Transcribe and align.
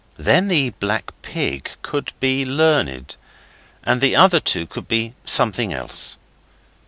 Then 0.17 0.47
the 0.47 0.71
black 0.71 1.11
pig 1.21 1.69
could 1.83 2.11
be 2.19 2.43
Learned, 2.43 3.15
and 3.83 4.01
the 4.01 4.15
other 4.15 4.39
two 4.39 4.65
could 4.65 4.87
be 4.87 5.13
something 5.25 5.73
else. 5.73 6.17